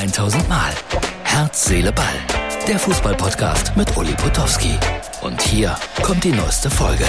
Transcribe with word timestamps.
1000 0.00 0.48
Mal. 0.48 0.72
Herz, 1.24 1.66
Seele, 1.66 1.92
Ball. 1.92 2.06
Der 2.66 2.78
Fußballpodcast 2.78 3.76
mit 3.76 3.94
Uli 3.98 4.14
Potowski. 4.14 4.72
Und 5.20 5.42
hier 5.42 5.76
kommt 6.02 6.24
die 6.24 6.32
neueste 6.32 6.70
Folge. 6.70 7.04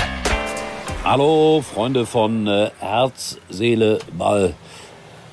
Hallo, 1.05 1.61
Freunde 1.61 2.05
von 2.05 2.47
äh, 2.47 2.69
Herz, 2.79 3.37
Seele, 3.49 3.99
Ball. 4.17 4.55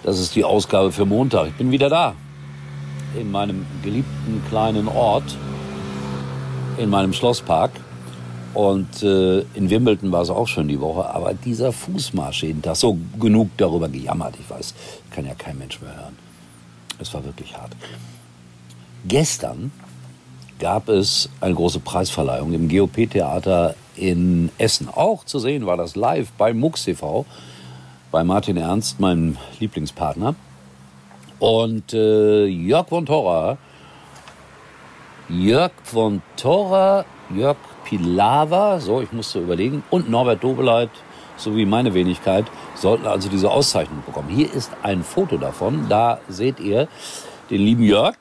Das 0.05 0.21
ist 0.21 0.37
die 0.37 0.45
Ausgabe 0.45 0.93
für 0.93 1.05
Montag. 1.05 1.49
Ich 1.49 1.55
bin 1.55 1.73
wieder 1.73 1.89
da. 1.89 2.15
In 3.19 3.33
meinem 3.33 3.67
geliebten 3.83 4.41
kleinen 4.49 4.87
Ort. 4.87 5.37
In 6.77 6.91
meinem 6.91 7.13
Schlosspark. 7.13 7.73
Und 8.55 9.03
äh, 9.03 9.41
in 9.55 9.69
Wimbledon 9.69 10.13
war 10.13 10.23
es 10.23 10.31
auch 10.31 10.47
schon 10.47 10.69
die 10.69 10.81
Woche. 10.81 11.11
Aber 11.11 11.35
dieser 11.35 11.73
Fußmarsch 11.73 12.45
jeden 12.45 12.63
Tag, 12.63 12.77
so 12.77 12.97
genug 13.19 13.51
darüber 13.57 13.89
gejammert, 13.89 14.37
ich 14.39 14.49
weiß, 14.49 14.75
kann 15.11 15.27
ja 15.27 15.35
kein 15.35 15.59
Mensch 15.59 15.81
mehr 15.81 15.97
hören. 15.97 16.28
Es 16.99 17.15
war 17.15 17.25
wirklich 17.25 17.57
hart. 17.57 17.73
Gestern 19.07 19.71
gab 20.59 20.89
es 20.89 21.29
eine 21.41 21.55
große 21.55 21.81
Preisverleihung 21.81 22.53
im 22.53 22.69
GOP-Theater 22.69 23.75
in 23.97 24.51
Essen. 24.59 24.89
Auch 24.89 25.25
zu 25.25 25.39
sehen 25.39 25.67
war 25.67 25.77
das 25.77 25.97
live 25.97 26.31
bei 26.33 26.53
MUX 26.53 26.85
TV, 26.85 27.25
bei 28.11 28.25
Martin 28.25 28.57
Ernst, 28.57 28.99
meinem 29.01 29.37
Lieblingspartner. 29.61 30.35
Und 31.39 31.93
äh, 31.93 32.47
Jörg 32.47 32.89
von 32.89 33.07
Torra, 33.07 33.59
Jörg 35.29 35.73
von 35.85 36.23
Torra, 36.37 37.05
Jörg 37.35 37.57
Pilawa, 37.85 38.81
so, 38.81 39.01
ich 39.01 39.13
musste 39.13 39.41
überlegen, 39.41 39.85
und 39.91 40.11
Norbert 40.11 40.43
Dobeleit 40.43 40.91
sowie 41.39 41.65
meine 41.65 41.95
Wenigkeit 41.95 42.47
sollten 42.75 43.07
also 43.07 43.29
diese 43.29 43.51
Auszeichnung 43.51 44.03
bekommen. 44.05 44.29
Hier 44.29 44.53
ist 44.53 44.71
ein 44.83 45.03
Foto 45.03 45.37
davon. 45.39 45.89
Da 45.89 46.21
seht 46.29 46.61
ihr 46.61 46.89
den 47.51 47.61
lieben 47.61 47.83
Jörg, 47.83 48.17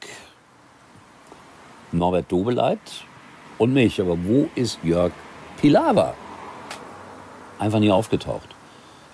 Norbert 1.91 2.31
Dobeleit 2.31 2.79
und 3.57 3.73
mich. 3.73 3.99
Aber 3.99 4.17
wo 4.23 4.49
ist 4.55 4.79
Jörg 4.83 5.11
Pilawa? 5.59 6.13
Einfach 7.59 7.79
nie 7.79 7.91
aufgetaucht. 7.91 8.49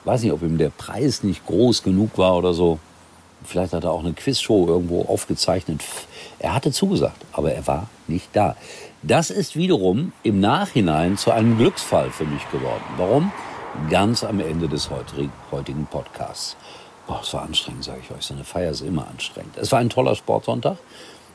Weiß 0.04 0.22
nicht, 0.22 0.34
ob 0.34 0.42
ihm 0.42 0.58
der 0.58 0.70
Preis 0.70 1.24
nicht 1.24 1.46
groß 1.46 1.84
genug 1.84 2.18
war 2.18 2.36
oder 2.36 2.54
so. 2.54 2.80
Vielleicht 3.46 3.74
hat 3.74 3.84
er 3.84 3.92
auch 3.92 4.02
eine 4.02 4.14
Quizshow 4.14 4.68
irgendwo 4.68 5.04
aufgezeichnet. 5.04 5.82
Er 6.40 6.54
hatte 6.54 6.72
zugesagt, 6.72 7.26
aber 7.32 7.54
er 7.54 7.66
war 7.68 7.88
nicht 8.08 8.30
da. 8.34 8.56
Das 9.02 9.30
ist 9.30 9.56
wiederum 9.56 10.14
im 10.24 10.40
Nachhinein 10.40 11.18
zu 11.18 11.32
einem 11.32 11.58
Glücksfall 11.58 12.10
für 12.10 12.26
mich 12.26 12.50
geworden. 12.52 12.84
Warum? 12.98 13.32
Ganz 13.90 14.24
am 14.24 14.40
Ende 14.40 14.68
des 14.68 14.90
heutigen 15.52 15.86
Podcasts. 15.88 16.56
Boah, 17.08 17.20
es 17.22 17.34
war 17.34 17.44
anstrengend, 17.44 17.84
sage 17.84 18.00
ich 18.04 18.16
euch. 18.16 18.24
So 18.24 18.34
eine 18.34 18.44
Feier 18.44 18.72
ist 18.72 18.82
immer 18.82 19.08
anstrengend. 19.08 19.58
Es 19.58 19.72
war 19.72 19.80
ein 19.80 19.90
toller 19.90 20.16
Sportsonntag 20.16 20.78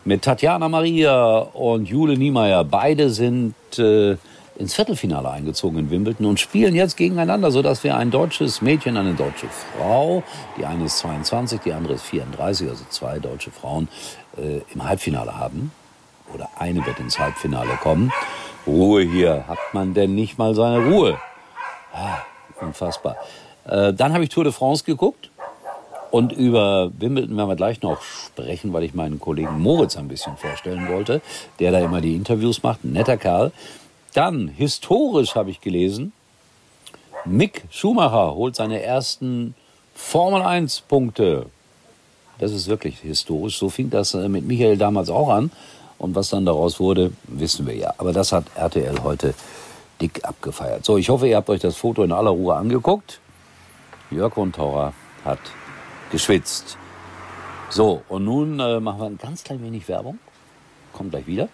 mit 0.04 0.22
Tatjana 0.22 0.68
Maria 0.68 1.38
und 1.38 1.86
Jule 1.86 2.16
Niemeyer. 2.16 2.64
Beide 2.64 3.10
sind 3.10 3.54
äh, 3.78 4.16
ins 4.56 4.74
Viertelfinale 4.74 5.30
eingezogen 5.30 5.78
in 5.78 5.90
Wimbledon 5.90 6.26
und 6.26 6.40
spielen 6.40 6.74
jetzt 6.74 6.96
gegeneinander, 6.96 7.50
sodass 7.50 7.84
wir 7.84 7.96
ein 7.96 8.10
deutsches 8.10 8.62
Mädchen, 8.62 8.96
eine 8.96 9.14
deutsche 9.14 9.48
Frau, 9.48 10.22
die 10.56 10.64
eine 10.64 10.86
ist 10.86 10.98
22, 10.98 11.60
die 11.60 11.72
andere 11.72 11.94
ist 11.94 12.04
34, 12.04 12.68
also 12.68 12.84
zwei 12.88 13.18
deutsche 13.18 13.50
Frauen 13.50 13.88
äh, 14.36 14.60
im 14.72 14.82
Halbfinale 14.82 15.36
haben 15.36 15.70
oder 16.34 16.48
eine 16.58 16.84
wird 16.86 16.98
ins 17.00 17.18
Halbfinale 17.18 17.78
kommen. 17.82 18.12
Ruhe 18.66 19.02
hier. 19.02 19.44
Hat 19.48 19.58
man 19.72 19.94
denn 19.94 20.14
nicht 20.14 20.38
mal 20.38 20.54
seine 20.54 20.84
Ruhe? 20.84 21.18
Ah, 21.92 22.18
unfassbar. 22.60 23.16
Äh, 23.66 23.92
dann 23.92 24.12
habe 24.12 24.24
ich 24.24 24.30
Tour 24.30 24.44
de 24.44 24.52
France 24.52 24.84
geguckt. 24.84 25.30
Und 26.10 26.32
über 26.32 26.90
Wimbledon 26.98 27.36
werden 27.36 27.48
wir 27.48 27.56
gleich 27.56 27.82
noch 27.82 28.00
sprechen, 28.00 28.72
weil 28.72 28.82
ich 28.82 28.94
meinen 28.94 29.20
Kollegen 29.20 29.60
Moritz 29.60 29.96
ein 29.96 30.08
bisschen 30.08 30.38
vorstellen 30.38 30.88
wollte, 30.88 31.20
der 31.58 31.70
da 31.70 31.80
immer 31.80 32.00
die 32.00 32.14
Interviews 32.14 32.62
macht. 32.62 32.82
Netter 32.82 33.18
Kerl. 33.18 33.52
Dann, 34.14 34.48
historisch 34.48 35.34
habe 35.34 35.50
ich 35.50 35.60
gelesen, 35.60 36.12
Mick 37.26 37.64
Schumacher 37.70 38.34
holt 38.34 38.56
seine 38.56 38.82
ersten 38.82 39.54
Formel 39.94 40.40
1 40.40 40.80
Punkte. 40.82 41.46
Das 42.38 42.52
ist 42.52 42.68
wirklich 42.68 43.00
historisch. 43.00 43.58
So 43.58 43.68
fing 43.68 43.90
das 43.90 44.14
äh, 44.14 44.28
mit 44.28 44.46
Michael 44.46 44.78
damals 44.78 45.10
auch 45.10 45.28
an. 45.28 45.50
Und 45.98 46.14
was 46.14 46.30
dann 46.30 46.46
daraus 46.46 46.78
wurde, 46.80 47.12
wissen 47.24 47.66
wir 47.66 47.74
ja. 47.74 47.92
Aber 47.98 48.12
das 48.12 48.32
hat 48.32 48.44
RTL 48.54 49.02
heute 49.02 49.34
dick 50.00 50.24
abgefeiert. 50.24 50.84
So, 50.84 50.96
ich 50.96 51.08
hoffe, 51.08 51.28
ihr 51.28 51.36
habt 51.36 51.50
euch 51.50 51.60
das 51.60 51.76
Foto 51.76 52.02
in 52.02 52.12
aller 52.12 52.30
Ruhe 52.30 52.54
angeguckt. 52.54 53.20
Jörg 54.10 54.34
von 54.34 54.52
hat 55.24 55.38
geschwitzt. 56.10 56.78
So, 57.70 58.02
und 58.08 58.24
nun 58.24 58.58
äh, 58.60 58.80
machen 58.80 59.00
wir 59.00 59.06
ein 59.06 59.18
ganz 59.18 59.44
klein 59.44 59.62
wenig 59.62 59.88
Werbung. 59.88 60.18
Kommt 60.92 61.10
gleich 61.10 61.26
wieder. 61.26 61.48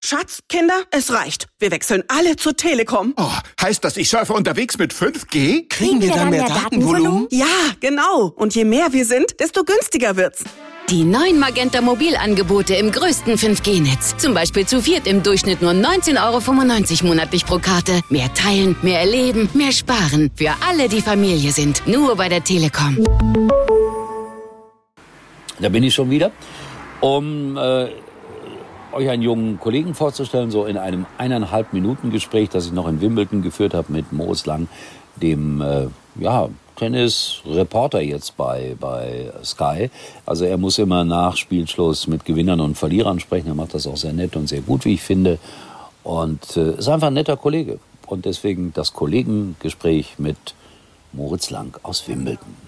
Schatz, 0.00 0.40
Kinder, 0.48 0.84
es 0.92 1.12
reicht. 1.12 1.48
Wir 1.58 1.72
wechseln 1.72 2.04
alle 2.06 2.36
zur 2.36 2.56
Telekom. 2.56 3.14
Oh, 3.16 3.32
heißt 3.60 3.82
das, 3.82 3.96
ich 3.96 4.08
surfe 4.08 4.32
unterwegs 4.32 4.78
mit 4.78 4.92
5G? 4.94 5.68
Kriegen 5.68 6.00
wir 6.00 6.12
dann 6.12 6.30
mehr 6.30 6.46
Datenvolumen? 6.46 7.26
Ja, 7.30 7.46
genau. 7.80 8.32
Und 8.36 8.54
je 8.54 8.64
mehr 8.64 8.92
wir 8.92 9.04
sind, 9.04 9.40
desto 9.40 9.64
günstiger 9.64 10.16
wird's. 10.16 10.44
Die 10.90 11.04
neuen 11.04 11.38
Magenta 11.38 11.82
Mobilangebote 11.82 12.74
im 12.74 12.90
größten 12.90 13.34
5G-Netz. 13.34 14.16
Zum 14.16 14.32
Beispiel 14.32 14.64
zu 14.64 14.80
viert 14.80 15.06
im 15.06 15.22
Durchschnitt 15.22 15.60
nur 15.60 15.72
19,95 15.72 17.02
Euro 17.02 17.08
monatlich 17.08 17.44
pro 17.44 17.58
Karte. 17.58 18.00
Mehr 18.08 18.32
teilen, 18.32 18.74
mehr 18.80 19.00
erleben, 19.00 19.50
mehr 19.52 19.72
sparen. 19.72 20.30
Für 20.34 20.52
alle, 20.66 20.88
die 20.88 21.02
Familie 21.02 21.52
sind. 21.52 21.86
Nur 21.86 22.16
bei 22.16 22.30
der 22.30 22.42
Telekom. 22.42 23.04
Da 25.60 25.68
bin 25.68 25.82
ich 25.82 25.92
schon 25.94 26.08
wieder. 26.08 26.30
Um 27.00 27.58
äh, 27.58 27.88
euch 28.92 29.10
einen 29.10 29.22
jungen 29.22 29.60
Kollegen 29.60 29.92
vorzustellen, 29.92 30.50
so 30.50 30.64
in 30.64 30.78
einem 30.78 31.04
eineinhalb 31.18 31.74
Minuten 31.74 32.10
Gespräch, 32.10 32.48
das 32.48 32.64
ich 32.64 32.72
noch 32.72 32.88
in 32.88 33.02
Wimbledon 33.02 33.42
geführt 33.42 33.74
habe 33.74 33.92
mit 33.92 34.10
Moritz 34.14 34.46
Lang, 34.46 34.68
dem 35.16 35.60
äh, 35.60 35.88
ja, 36.18 36.48
Tennis-Reporter 36.78 38.00
jetzt 38.00 38.36
bei, 38.36 38.76
bei 38.78 39.30
Sky. 39.44 39.90
Also 40.24 40.44
er 40.44 40.56
muss 40.56 40.78
immer 40.78 41.04
nach 41.04 41.36
Spielschluss 41.36 42.06
mit 42.06 42.24
Gewinnern 42.24 42.60
und 42.60 42.78
Verlierern 42.78 43.20
sprechen. 43.20 43.48
Er 43.48 43.54
macht 43.54 43.74
das 43.74 43.86
auch 43.86 43.96
sehr 43.96 44.12
nett 44.12 44.36
und 44.36 44.48
sehr 44.48 44.60
gut, 44.60 44.84
wie 44.84 44.94
ich 44.94 45.02
finde. 45.02 45.38
Und 46.04 46.56
äh, 46.56 46.78
ist 46.78 46.88
einfach 46.88 47.08
ein 47.08 47.14
netter 47.14 47.36
Kollege. 47.36 47.78
Und 48.06 48.24
deswegen 48.24 48.72
das 48.72 48.92
Kollegengespräch 48.92 50.18
mit 50.18 50.38
Moritz 51.12 51.50
Lang 51.50 51.78
aus 51.82 52.06
Wimbledon. 52.08 52.67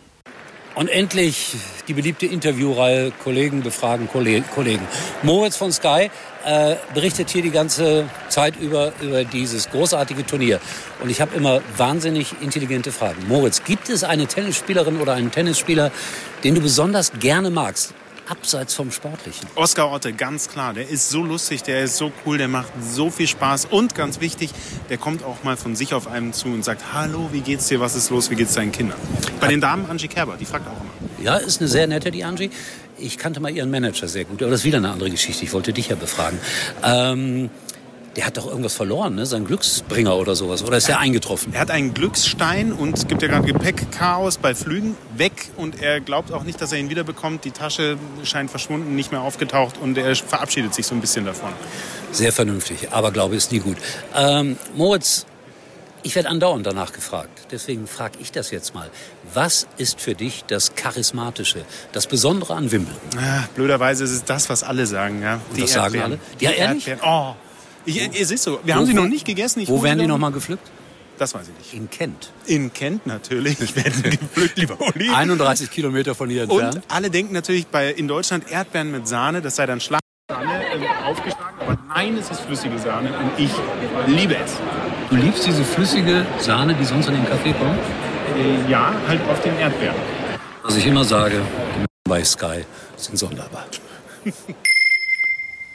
Und 0.74 0.88
endlich 0.88 1.56
die 1.88 1.94
beliebte 1.94 2.26
Interviewreihe 2.26 3.12
Kollegen 3.24 3.62
befragen 3.62 4.08
Kollegen. 4.08 4.86
Moritz 5.22 5.56
von 5.56 5.72
Sky 5.72 6.10
äh, 6.44 6.76
berichtet 6.94 7.28
hier 7.30 7.42
die 7.42 7.50
ganze 7.50 8.08
Zeit 8.28 8.54
über, 8.56 8.92
über 9.00 9.24
dieses 9.24 9.68
großartige 9.70 10.24
Turnier. 10.24 10.60
Und 11.02 11.10
ich 11.10 11.20
habe 11.20 11.34
immer 11.34 11.60
wahnsinnig 11.76 12.34
intelligente 12.40 12.92
Fragen. 12.92 13.26
Moritz, 13.26 13.64
gibt 13.64 13.88
es 13.88 14.04
eine 14.04 14.26
Tennisspielerin 14.26 15.00
oder 15.00 15.14
einen 15.14 15.30
Tennisspieler, 15.30 15.90
den 16.44 16.54
du 16.54 16.60
besonders 16.60 17.12
gerne 17.18 17.50
magst? 17.50 17.92
Abseits 18.30 18.74
vom 18.74 18.92
Sportlichen? 18.92 19.48
Oskar 19.56 19.90
Otte, 19.90 20.12
ganz 20.12 20.48
klar. 20.48 20.72
Der 20.72 20.88
ist 20.88 21.10
so 21.10 21.22
lustig, 21.22 21.62
der 21.62 21.82
ist 21.82 21.96
so 21.96 22.12
cool, 22.24 22.38
der 22.38 22.48
macht 22.48 22.72
so 22.80 23.10
viel 23.10 23.26
Spaß. 23.26 23.66
Und 23.66 23.94
ganz 23.94 24.20
wichtig, 24.20 24.50
der 24.88 24.98
kommt 24.98 25.24
auch 25.24 25.42
mal 25.42 25.56
von 25.56 25.76
sich 25.76 25.92
auf 25.94 26.06
einem 26.06 26.32
zu 26.32 26.48
und 26.48 26.64
sagt, 26.64 26.92
hallo, 26.92 27.30
wie 27.32 27.40
geht's 27.40 27.68
dir, 27.68 27.80
was 27.80 27.94
ist 27.94 28.10
los, 28.10 28.30
wie 28.30 28.36
geht's 28.36 28.54
deinen 28.54 28.72
Kindern? 28.72 28.98
Bei 29.40 29.48
den 29.48 29.60
Damen 29.60 29.86
Angie 29.90 30.08
Kerber, 30.08 30.36
die 30.38 30.44
fragt 30.44 30.66
auch 30.68 30.80
immer. 30.80 31.24
Ja, 31.24 31.36
ist 31.36 31.60
eine 31.60 31.68
sehr 31.68 31.86
nette, 31.86 32.10
die 32.10 32.24
Angie. 32.24 32.50
Ich 32.98 33.18
kannte 33.18 33.40
mal 33.40 33.50
ihren 33.50 33.70
Manager 33.70 34.08
sehr 34.08 34.24
gut, 34.24 34.42
aber 34.42 34.50
das 34.50 34.60
ist 34.60 34.66
wieder 34.66 34.78
eine 34.78 34.90
andere 34.90 35.10
Geschichte. 35.10 35.44
Ich 35.44 35.52
wollte 35.52 35.72
dich 35.72 35.88
ja 35.88 35.96
befragen. 35.96 36.38
Ähm, 36.82 37.50
der 38.16 38.26
hat 38.26 38.36
doch 38.36 38.46
irgendwas 38.46 38.74
verloren, 38.74 39.14
ne? 39.14 39.24
Sein 39.24 39.44
Glücksbringer 39.44 40.16
oder 40.16 40.34
sowas. 40.34 40.64
Oder 40.64 40.78
ist 40.78 40.88
er 40.88 40.98
eingetroffen? 40.98 41.52
Er 41.52 41.60
hat 41.60 41.70
einen 41.70 41.94
Glücksstein 41.94 42.72
und 42.72 42.98
es 42.98 43.06
gibt 43.06 43.22
ja 43.22 43.28
gerade 43.28 43.46
Gepäckchaos 43.46 44.38
bei 44.38 44.54
Flügen 44.54 44.96
weg 45.16 45.48
und 45.56 45.80
er 45.80 46.00
glaubt 46.00 46.32
auch 46.32 46.42
nicht, 46.42 46.60
dass 46.60 46.72
er 46.72 46.78
ihn 46.78 46.90
wiederbekommt. 46.90 47.44
Die 47.44 47.52
Tasche 47.52 47.96
scheint 48.24 48.50
verschwunden, 48.50 48.96
nicht 48.96 49.12
mehr 49.12 49.20
aufgetaucht 49.20 49.78
und 49.78 49.96
er 49.96 50.14
verabschiedet 50.16 50.74
sich 50.74 50.86
so 50.86 50.94
ein 50.94 51.00
bisschen 51.00 51.24
davon. 51.24 51.50
Sehr 52.10 52.32
vernünftig, 52.32 52.88
aber 52.90 53.12
Glaube 53.12 53.36
ist 53.36 53.52
nie 53.52 53.60
gut. 53.60 53.76
Ähm, 54.16 54.56
Moritz, 54.74 55.26
ich 56.02 56.14
werde 56.16 56.30
andauernd 56.30 56.66
danach 56.66 56.92
gefragt. 56.92 57.46
Deswegen 57.52 57.86
frage 57.86 58.18
ich 58.20 58.32
das 58.32 58.50
jetzt 58.50 58.74
mal. 58.74 58.90
Was 59.34 59.68
ist 59.76 60.00
für 60.00 60.14
dich 60.14 60.44
das 60.46 60.74
Charismatische, 60.74 61.64
das 61.92 62.06
Besondere 62.06 62.54
an 62.54 62.72
Wimbledon? 62.72 63.00
Ah, 63.18 63.44
blöderweise 63.54 64.02
ist 64.04 64.10
es 64.10 64.24
das, 64.24 64.48
was 64.48 64.64
alle 64.64 64.86
sagen. 64.86 65.22
Ja? 65.22 65.40
Die 65.54 65.60
das 65.60 65.76
Erdbeeren. 65.76 65.92
sagen 65.92 66.02
alle? 66.02 66.38
Die 66.40 66.44
ja, 66.44 66.50
ehrlich? 66.50 66.88
Erdbeeren. 66.88 67.36
Oh. 67.36 67.49
Ich, 67.96 68.18
ihr 68.18 68.26
seht 68.26 68.38
so, 68.38 68.60
wir 68.64 68.74
wo, 68.74 68.78
haben 68.78 68.86
sie 68.86 68.94
noch 68.94 69.08
nicht 69.08 69.26
gegessen. 69.26 69.60
Ich 69.60 69.68
wo 69.68 69.82
werden 69.82 69.98
die 69.98 70.06
noch 70.06 70.18
mal 70.18 70.30
gepflückt? 70.30 70.70
Das 71.18 71.34
weiß 71.34 71.48
ich 71.48 71.58
nicht. 71.58 71.74
In 71.74 71.90
Kent. 71.90 72.32
In 72.46 72.72
Kent 72.72 73.06
natürlich 73.06 73.76
werden 73.76 74.02
gepflückt, 74.18 74.56
lieber 74.56 74.78
Uli. 74.80 75.10
31 75.10 75.70
Kilometer 75.70 76.14
von 76.14 76.30
hier 76.30 76.44
entfernt. 76.44 76.76
Und 76.76 76.84
alle 76.88 77.10
denken 77.10 77.34
natürlich 77.34 77.66
bei, 77.66 77.90
in 77.90 78.08
Deutschland 78.08 78.50
Erdbeeren 78.50 78.90
mit 78.90 79.06
Sahne, 79.06 79.42
das 79.42 79.56
sei 79.56 79.66
dann 79.66 79.80
Schlagsahne 79.80 80.00
äh, 80.30 81.04
aufgeschlagen. 81.04 81.60
Aber 81.60 81.78
nein, 81.94 82.16
es 82.16 82.30
ist 82.30 82.40
flüssige 82.40 82.78
Sahne 82.78 83.10
und 83.18 83.32
ich 83.36 83.50
liebe 84.06 84.34
es. 84.34 84.52
Du 85.10 85.16
liebst 85.16 85.46
diese 85.46 85.62
flüssige 85.62 86.24
Sahne, 86.38 86.74
die 86.74 86.84
sonst 86.84 87.08
in 87.08 87.14
den 87.16 87.26
Kaffee 87.26 87.52
kommt? 87.52 87.78
Äh, 88.38 88.70
ja, 88.70 88.94
halt 89.06 89.20
auf 89.28 89.42
den 89.42 89.58
Erdbeeren. 89.58 89.96
Was 90.62 90.76
ich 90.76 90.86
immer 90.86 91.04
sage, 91.04 91.42
bei 92.04 92.24
Sky 92.24 92.64
sind 92.96 93.18
sonderbar. 93.18 93.66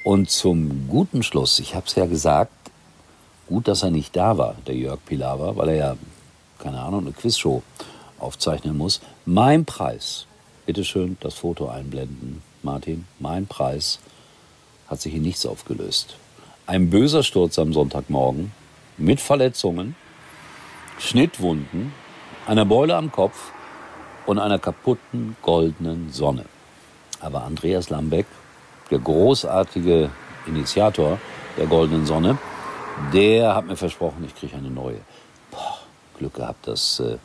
Und 0.06 0.30
zum 0.30 0.88
guten 0.88 1.24
Schluss, 1.24 1.58
ich 1.58 1.74
habe 1.74 1.88
es 1.88 1.96
ja 1.96 2.06
gesagt, 2.06 2.52
gut, 3.48 3.68
dass 3.68 3.82
er 3.82 3.90
nicht 3.90 4.16
da 4.16 4.38
war, 4.38 4.54
der 4.68 4.76
Jörg 4.76 5.00
Pilawa, 5.04 5.56
weil 5.56 5.70
er 5.70 5.76
ja, 5.76 5.98
keine 6.60 6.80
Ahnung, 6.80 7.00
eine 7.00 7.12
Quizshow 7.12 7.64
aufzeichnen 8.20 8.78
muss. 8.78 9.02
Mein 9.26 9.66
Preis, 9.66 10.28
bitteschön 10.68 11.18
das 11.22 11.34
Foto 11.34 11.70
einblenden, 11.70 12.44
Martin, 12.62 13.08
mein 13.18 13.48
Preis 13.48 13.98
hat 14.88 15.02
sich 15.02 15.16
in 15.16 15.24
nichts 15.24 15.44
aufgelöst. 15.44 16.18
Ein 16.68 16.92
böser 16.92 17.24
Sturz 17.24 17.58
am 17.58 17.74
Sonntagmorgen 17.74 18.52
mit 19.00 19.20
Verletzungen, 19.20 19.96
Schnittwunden, 21.00 21.94
einer 22.46 22.66
Beule 22.66 22.96
am 22.96 23.12
Kopf 23.12 23.52
und 24.28 24.38
einer 24.38 24.60
kaputten 24.60 25.36
goldenen 25.42 26.14
Sonne. 26.14 26.46
Aber 27.20 27.42
Andreas 27.42 27.90
Lambeck, 27.90 28.28
der 28.92 29.00
großartige 29.00 30.10
Initiator 30.48 31.20
der 31.58 31.68
goldenen 31.68 32.06
Sonne, 32.06 32.38
der 33.14 33.56
hat 33.56 33.68
mir 33.68 33.76
versprochen, 33.76 34.24
ich 34.26 34.36
kriege 34.36 34.56
eine 34.56 34.70
neue. 34.70 35.00
Boah, 35.52 35.80
Glück 36.18 36.36
gehabt, 36.36 36.68
dass 36.68 37.00
äh, 37.00 37.18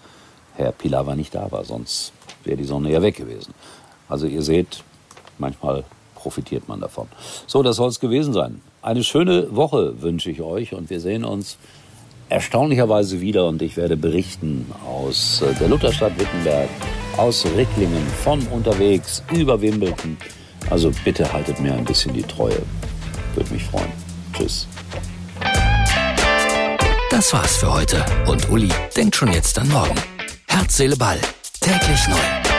Herr 0.55 0.73
Pilawa 0.73 1.15
nicht 1.15 1.35
da 1.35 1.51
war, 1.51 1.65
sonst 1.65 2.13
wäre 2.45 2.57
die 2.57 2.65
Sonne 2.65 2.91
ja 2.91 3.03
weg 3.03 3.17
gewesen. 3.17 3.55
Also 4.09 4.27
ihr 4.27 4.43
seht, 4.43 4.83
manchmal 5.39 5.85
profitiert 6.15 6.69
man 6.69 6.81
davon. 6.81 7.09
So, 7.47 7.63
das 7.63 7.77
soll 7.77 7.89
es 7.89 8.01
gewesen 8.01 8.33
sein. 8.33 8.61
Eine 8.83 9.05
schöne 9.05 9.55
Woche 9.55 10.03
wünsche 10.03 10.31
ich 10.31 10.43
euch 10.43 10.75
und 10.75 10.91
wir 10.91 11.01
sehen 11.01 11.25
uns 11.25 11.59
erstaunlicherweise 12.29 13.21
wieder 13.21 13.47
und 13.47 13.61
ich 13.61 13.77
werde 13.77 13.97
berichten 13.97 14.71
aus 14.87 15.43
äh, 15.43 15.55
der 15.55 15.69
Lutherstadt 15.69 16.19
Wittenberg, 16.19 16.69
aus 17.17 17.45
Ricklingen, 17.57 18.07
von 18.23 18.41
unterwegs 18.49 19.23
über 19.33 19.61
Wimbledon. 19.61 20.17
Also 20.69 20.93
bitte 21.05 21.33
haltet 21.33 21.61
mir 21.61 21.75
ein 21.75 21.85
bisschen 21.85 22.13
die 22.13 22.23
Treue. 22.23 22.61
Würde 23.35 23.53
mich 23.53 23.65
freuen. 23.65 23.91
Tschüss. 24.33 24.67
Das 27.11 27.33
war's 27.33 27.57
für 27.57 27.73
heute 27.73 28.05
und 28.27 28.51
Uli 28.51 28.71
denkt 28.97 29.17
schon 29.17 29.33
jetzt 29.33 29.59
an 29.59 29.69
morgen. 29.69 29.95
Herz, 30.49 30.77
Seele, 30.77 30.97
Ball. 30.97 31.19
Täglich 31.61 32.09
neu. 32.09 32.50